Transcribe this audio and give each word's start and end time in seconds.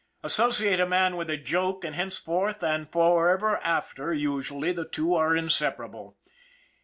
Associate 0.23 0.79
a 0.79 0.87
man 0.87 1.15
with 1.15 1.29
a 1.29 1.37
joke 1.37 1.85
and 1.85 1.95
hencefor 1.95 2.27
ward 2.27 2.63
and 2.63 2.91
forever 2.91 3.59
after, 3.63 4.11
usually, 4.11 4.71
the 4.71 4.83
two 4.85 5.13
are 5.13 5.33
insepara 5.35 5.91
ble. 5.91 6.17